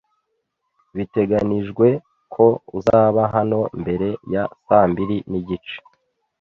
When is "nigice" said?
5.29-5.75